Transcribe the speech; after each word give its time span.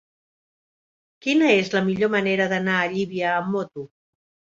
Quina 1.25 1.49
és 1.57 1.69
la 1.75 1.81
millor 1.89 2.09
manera 2.13 2.47
d'anar 2.55 2.79
a 2.79 2.87
Llívia 2.95 3.29
amb 3.35 3.53
moto? 3.57 3.85